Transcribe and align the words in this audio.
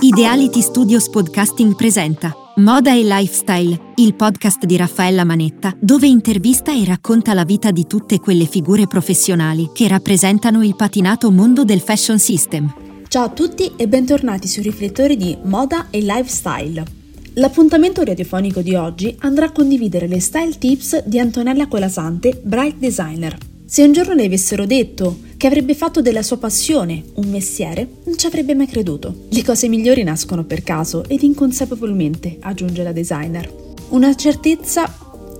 Ideality 0.00 0.62
Studios 0.62 1.08
Podcasting 1.08 1.74
presenta 1.74 2.34
Moda 2.56 2.94
e 2.94 3.02
Lifestyle, 3.02 3.92
il 3.96 4.14
podcast 4.14 4.64
di 4.64 4.76
Raffaella 4.76 5.24
Manetta, 5.24 5.76
dove 5.78 6.06
intervista 6.06 6.72
e 6.72 6.84
racconta 6.84 7.34
la 7.34 7.44
vita 7.44 7.70
di 7.70 7.86
tutte 7.86 8.18
quelle 8.20 8.46
figure 8.46 8.86
professionali 8.86 9.70
che 9.74 9.88
rappresentano 9.88 10.62
il 10.64 10.76
patinato 10.76 11.30
mondo 11.30 11.64
del 11.64 11.80
fashion 11.80 12.18
system. 12.18 12.72
Ciao 13.08 13.24
a 13.24 13.30
tutti 13.30 13.72
e 13.76 13.88
bentornati 13.88 14.48
sui 14.48 14.62
riflettori 14.62 15.16
di 15.16 15.36
Moda 15.42 15.88
e 15.90 16.00
Lifestyle. 16.00 16.84
L'appuntamento 17.34 18.02
radiofonico 18.02 18.60
di 18.60 18.74
oggi 18.74 19.14
andrà 19.20 19.46
a 19.46 19.52
condividere 19.52 20.06
le 20.06 20.20
style 20.20 20.56
tips 20.56 21.04
di 21.04 21.18
Antonella 21.18 21.66
Colasante, 21.66 22.40
Bright 22.42 22.78
Designer. 22.78 23.36
Se 23.66 23.82
un 23.82 23.92
giorno 23.92 24.14
le 24.14 24.24
avessero 24.24 24.64
detto 24.64 25.18
che 25.36 25.46
avrebbe 25.46 25.74
fatto 25.74 26.00
della 26.00 26.22
sua 26.22 26.38
passione 26.38 27.04
un 27.14 27.28
mestiere, 27.28 27.86
non 28.04 28.16
ci 28.16 28.26
avrebbe 28.26 28.54
mai 28.54 28.66
creduto. 28.66 29.26
Le 29.28 29.44
cose 29.44 29.68
migliori 29.68 30.02
nascono 30.02 30.44
per 30.44 30.62
caso 30.62 31.04
ed 31.06 31.22
inconsapevolmente, 31.22 32.38
aggiunge 32.40 32.82
la 32.82 32.92
designer. 32.92 33.52
Una 33.90 34.14
certezza 34.14 34.92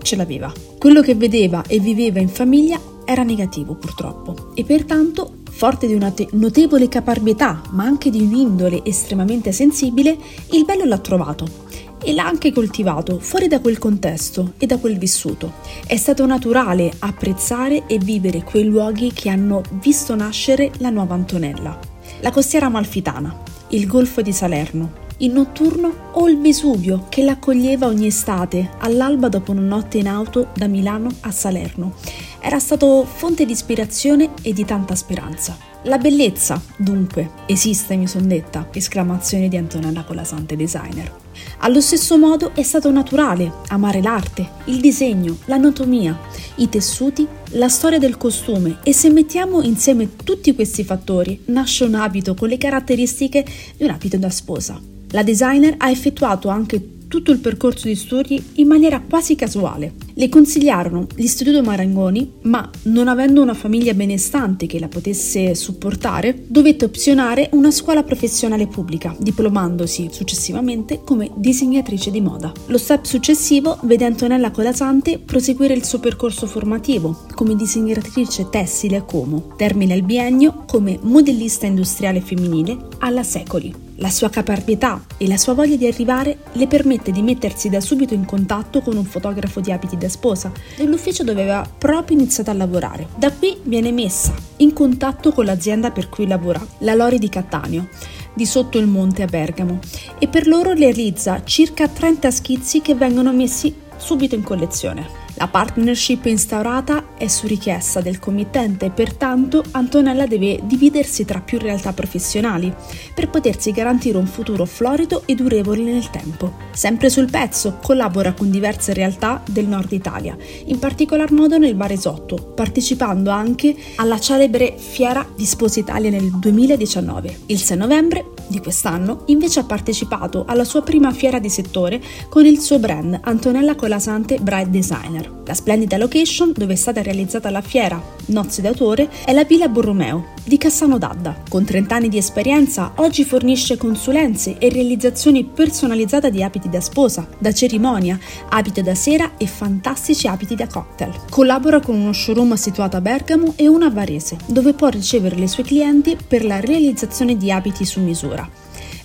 ce 0.02 0.16
l'aveva. 0.16 0.52
Quello 0.78 1.00
che 1.00 1.14
vedeva 1.14 1.64
e 1.66 1.80
viveva 1.80 2.20
in 2.20 2.28
famiglia 2.28 2.80
era 3.04 3.22
negativo 3.22 3.74
purtroppo 3.74 4.50
e 4.54 4.64
pertanto, 4.64 5.38
forte 5.50 5.86
di 5.86 5.94
una 5.94 6.10
te- 6.10 6.28
notevole 6.32 6.88
caparbietà 6.88 7.62
ma 7.70 7.84
anche 7.84 8.10
di 8.10 8.20
un'indole 8.20 8.84
estremamente 8.84 9.52
sensibile, 9.52 10.16
il 10.50 10.64
bello 10.64 10.84
l'ha 10.84 10.98
trovato 10.98 11.64
e 12.06 12.14
l'ha 12.14 12.24
anche 12.24 12.52
coltivato 12.52 13.18
fuori 13.18 13.48
da 13.48 13.58
quel 13.58 13.78
contesto 13.78 14.52
e 14.58 14.66
da 14.66 14.78
quel 14.78 14.96
vissuto. 14.96 15.54
È 15.84 15.96
stato 15.96 16.24
naturale 16.24 16.92
apprezzare 17.00 17.88
e 17.88 17.98
vivere 17.98 18.44
quei 18.44 18.64
luoghi 18.64 19.12
che 19.12 19.28
hanno 19.28 19.62
visto 19.80 20.14
nascere 20.14 20.70
la 20.78 20.90
nuova 20.90 21.14
Antonella. 21.14 21.76
La 22.20 22.30
costiera 22.30 22.66
amalfitana, 22.66 23.42
il 23.70 23.88
golfo 23.88 24.22
di 24.22 24.32
Salerno, 24.32 25.04
il 25.18 25.32
notturno 25.32 26.10
o 26.12 26.28
il 26.28 26.38
Vesuvio 26.38 27.06
che 27.08 27.24
l'accoglieva 27.24 27.86
ogni 27.86 28.06
estate 28.06 28.70
all'alba 28.78 29.28
dopo 29.28 29.50
una 29.50 29.62
notte 29.62 29.98
in 29.98 30.06
auto 30.06 30.50
da 30.54 30.68
Milano 30.68 31.10
a 31.22 31.32
Salerno. 31.32 31.94
Era 32.38 32.60
stato 32.60 33.04
fonte 33.04 33.44
di 33.44 33.52
ispirazione 33.52 34.30
e 34.42 34.52
di 34.52 34.64
tanta 34.64 34.94
speranza. 34.94 35.58
La 35.82 35.98
bellezza, 35.98 36.62
dunque, 36.76 37.30
esiste, 37.46 37.96
mi 37.96 38.06
son 38.06 38.28
detta, 38.28 38.68
esclamazione 38.72 39.48
di 39.48 39.56
Antonella 39.56 40.04
Colasante 40.04 40.54
designer. 40.54 41.24
Allo 41.58 41.80
stesso 41.80 42.18
modo 42.18 42.52
è 42.54 42.62
stato 42.62 42.90
naturale 42.90 43.52
amare 43.68 44.00
l'arte, 44.00 44.48
il 44.66 44.80
disegno, 44.80 45.38
l'anatomia, 45.46 46.18
i 46.56 46.68
tessuti, 46.68 47.26
la 47.50 47.68
storia 47.68 47.98
del 47.98 48.16
costume 48.16 48.78
e 48.82 48.92
se 48.92 49.10
mettiamo 49.10 49.62
insieme 49.62 50.16
tutti 50.22 50.54
questi 50.54 50.84
fattori 50.84 51.42
nasce 51.46 51.84
un 51.84 51.94
abito 51.94 52.34
con 52.34 52.48
le 52.48 52.58
caratteristiche 52.58 53.44
di 53.76 53.84
un 53.84 53.90
abito 53.90 54.16
da 54.16 54.30
sposa. 54.30 54.80
La 55.10 55.22
designer 55.22 55.74
ha 55.78 55.90
effettuato 55.90 56.48
anche 56.48 56.95
tutto 57.08 57.30
il 57.30 57.38
percorso 57.38 57.88
di 57.88 57.94
studi 57.94 58.42
in 58.54 58.66
maniera 58.66 59.00
quasi 59.00 59.34
casuale. 59.34 59.94
Le 60.14 60.28
consigliarono 60.28 61.06
l'Istituto 61.16 61.62
Marangoni, 61.62 62.32
ma 62.42 62.68
non 62.84 63.08
avendo 63.08 63.42
una 63.42 63.54
famiglia 63.54 63.94
benestante 63.94 64.66
che 64.66 64.78
la 64.78 64.88
potesse 64.88 65.54
supportare, 65.54 66.44
dovette 66.46 66.86
opzionare 66.86 67.50
una 67.52 67.70
scuola 67.70 68.02
professionale 68.02 68.66
pubblica, 68.66 69.14
diplomandosi 69.18 70.08
successivamente 70.10 71.00
come 71.04 71.30
disegnatrice 71.34 72.10
di 72.10 72.20
moda. 72.20 72.52
Lo 72.66 72.78
step 72.78 73.04
successivo 73.04 73.78
vede 73.82 74.04
Antonella 74.04 74.50
Colasante 74.50 75.18
proseguire 75.18 75.74
il 75.74 75.84
suo 75.84 76.00
percorso 76.00 76.46
formativo 76.46 77.26
come 77.34 77.54
disegnatrice 77.54 78.48
tessile 78.50 78.96
a 78.96 79.02
Como, 79.02 79.54
termina 79.56 79.94
il 79.94 80.02
biennio 80.02 80.64
come 80.66 80.98
modellista 81.02 81.66
industriale 81.66 82.20
femminile 82.20 82.76
alla 82.98 83.22
Secoli. 83.22 83.85
La 83.98 84.10
sua 84.10 84.28
caparbietà 84.28 85.02
e 85.16 85.26
la 85.26 85.38
sua 85.38 85.54
voglia 85.54 85.76
di 85.76 85.86
arrivare 85.86 86.38
le 86.52 86.66
permette 86.66 87.12
di 87.12 87.22
mettersi 87.22 87.70
da 87.70 87.80
subito 87.80 88.12
in 88.12 88.26
contatto 88.26 88.82
con 88.82 88.94
un 88.96 89.04
fotografo 89.04 89.60
di 89.60 89.72
abiti 89.72 89.96
da 89.96 90.10
sposa 90.10 90.52
nell'ufficio 90.78 91.24
dove 91.24 91.40
aveva 91.40 91.66
proprio 91.78 92.18
iniziato 92.18 92.50
a 92.50 92.54
lavorare. 92.54 93.08
Da 93.16 93.32
qui 93.32 93.56
viene 93.62 93.92
messa 93.92 94.34
in 94.58 94.74
contatto 94.74 95.32
con 95.32 95.46
l'azienda 95.46 95.90
per 95.92 96.10
cui 96.10 96.26
lavora, 96.26 96.64
la 96.78 96.94
Lori 96.94 97.18
di 97.18 97.30
Cattaneo, 97.30 97.88
di 98.34 98.44
sotto 98.44 98.76
il 98.76 98.86
monte 98.86 99.22
a 99.22 99.26
Bergamo, 99.26 99.78
e 100.18 100.28
per 100.28 100.46
loro 100.46 100.74
realizza 100.74 101.42
circa 101.44 101.88
30 101.88 102.30
schizzi 102.30 102.82
che 102.82 102.94
vengono 102.94 103.32
messi 103.32 103.74
subito 103.96 104.34
in 104.34 104.42
collezione. 104.42 105.25
La 105.38 105.48
partnership 105.48 106.24
instaurata 106.24 107.08
è 107.18 107.26
su 107.28 107.46
richiesta 107.46 108.00
del 108.00 108.18
committente 108.18 108.88
pertanto 108.88 109.62
Antonella 109.72 110.26
deve 110.26 110.60
dividersi 110.62 111.26
tra 111.26 111.40
più 111.40 111.58
realtà 111.58 111.92
professionali 111.92 112.74
per 113.14 113.28
potersi 113.28 113.70
garantire 113.70 114.16
un 114.16 114.26
futuro 114.26 114.64
florido 114.64 115.24
e 115.26 115.34
durevole 115.34 115.82
nel 115.82 116.08
tempo. 116.08 116.54
Sempre 116.72 117.10
sul 117.10 117.30
pezzo 117.30 117.78
collabora 117.82 118.32
con 118.32 118.50
diverse 118.50 118.94
realtà 118.94 119.42
del 119.46 119.66
nord 119.66 119.92
Italia, 119.92 120.34
in 120.66 120.78
particolar 120.78 121.30
modo 121.32 121.58
nel 121.58 121.74
Baresotto, 121.74 122.36
partecipando 122.54 123.28
anche 123.28 123.76
alla 123.96 124.18
celebre 124.18 124.74
Fiera 124.78 125.26
di 125.36 125.44
Sposa 125.44 125.80
Italia 125.80 126.08
nel 126.08 126.30
2019. 126.30 127.40
Il 127.46 127.58
6 127.58 127.76
novembre 127.76 128.30
di 128.48 128.60
quest'anno 128.60 129.22
invece 129.26 129.60
ha 129.60 129.64
partecipato 129.64 130.44
alla 130.46 130.64
sua 130.64 130.82
prima 130.82 131.12
fiera 131.12 131.38
di 131.38 131.50
settore 131.50 132.00
con 132.28 132.46
il 132.46 132.60
suo 132.60 132.78
brand 132.78 133.18
Antonella 133.22 133.74
Colasante 133.74 134.38
Bride 134.40 134.70
Designer. 134.70 135.25
La 135.44 135.54
splendida 135.54 135.96
location 135.96 136.52
dove 136.54 136.74
è 136.74 136.76
stata 136.76 137.02
realizzata 137.02 137.50
la 137.50 137.60
fiera 137.60 138.16
Nozze 138.28 138.60
d'autore 138.60 139.08
è 139.24 139.32
la 139.32 139.44
Villa 139.44 139.68
Borromeo 139.68 140.34
di 140.42 140.58
Cassano 140.58 140.98
d'Adda. 140.98 141.42
Con 141.48 141.64
30 141.64 141.94
anni 141.94 142.08
di 142.08 142.18
esperienza, 142.18 142.92
oggi 142.96 143.24
fornisce 143.24 143.76
consulenze 143.76 144.58
e 144.58 144.68
realizzazioni 144.68 145.44
personalizzate 145.44 146.30
di 146.30 146.42
abiti 146.42 146.68
da 146.68 146.80
sposa, 146.80 147.28
da 147.38 147.52
cerimonia, 147.52 148.18
abiti 148.48 148.82
da 148.82 148.94
sera 148.94 149.32
e 149.36 149.46
fantastici 149.46 150.26
abiti 150.26 150.56
da 150.56 150.66
cocktail. 150.66 151.14
Collabora 151.30 151.80
con 151.80 151.94
uno 151.94 152.12
showroom 152.12 152.54
situato 152.54 152.96
a 152.96 153.00
Bergamo 153.00 153.52
e 153.54 153.68
uno 153.68 153.84
a 153.84 153.90
Varese, 153.90 154.38
dove 154.46 154.72
può 154.72 154.88
ricevere 154.88 155.36
le 155.36 155.46
sue 155.46 155.62
clienti 155.62 156.16
per 156.26 156.44
la 156.44 156.58
realizzazione 156.58 157.36
di 157.36 157.52
abiti 157.52 157.84
su 157.84 158.00
misura. 158.00 158.48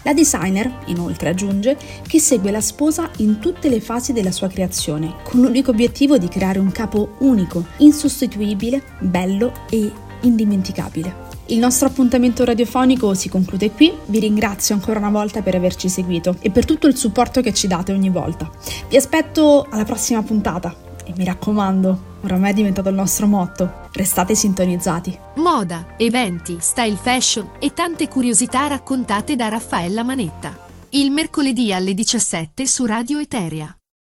La 0.04 0.14
designer, 0.14 0.80
inoltre, 0.86 1.30
aggiunge 1.30 1.78
che 2.08 2.20
segue 2.20 2.52
la 2.52 2.62
sposa 2.62 3.10
in 3.18 3.40
tutte 3.40 3.70
le 3.70 3.80
fasi 3.80 4.14
della 4.14 4.32
sua 4.32 4.48
creazione, 4.48 5.16
con 5.24 5.42
l'unico 5.42 5.72
obiettivo 5.72 6.18
di 6.18 6.28
creare 6.28 6.60
un 6.60 6.72
capo 6.72 7.16
unico, 7.20 7.66
insostituibile, 7.78 8.82
bello 9.00 9.54
e 9.70 9.92
indimenticabile. 10.22 11.30
Il 11.48 11.60
nostro 11.60 11.88
appuntamento 11.88 12.46
radiofonico 12.46 13.14
si 13.14 13.28
conclude 13.28 13.72
qui, 13.72 13.94
vi 14.06 14.20
ringrazio 14.20 14.74
ancora 14.74 15.00
una 15.00 15.10
volta 15.10 15.42
per 15.42 15.54
averci 15.54 15.90
seguito 15.90 16.38
e 16.40 16.50
per 16.50 16.66
tutto 16.66 16.88
il 16.88 16.96
supporto 16.96 17.42
che 17.42 17.54
ci 17.54 17.68
date 17.68 17.92
ogni 17.92 18.10
volta. 18.10 18.50
Vi 18.88 18.96
aspetto 18.96 19.68
alla 19.70 19.84
prossima 19.84 20.24
puntata 20.24 20.74
e 21.06 21.14
mi 21.16 21.24
raccomando, 21.24 22.20
oramai 22.22 22.52
è 22.52 22.54
diventato 22.54 22.90
il 22.90 22.96
nostro 22.96 23.28
motto, 23.28 23.90
restate 23.94 24.36
sintonizzati. 24.36 25.18
Moda, 25.36 25.96
eventi, 25.98 26.58
style 26.60 26.96
fashion 26.96 27.52
e 27.60 27.74
tante 27.74 28.08
curiosità 28.08 28.68
raccontate 28.68 29.36
da 29.36 29.50
Raffaella 29.50 30.04
Manetta. 30.04 30.58
Il 30.90 31.12
mercoledì 31.12 31.74
alle 31.74 31.94
17 31.94 32.66
su 32.68 32.86
Radio 32.86 33.20
Eteria. 33.20 33.76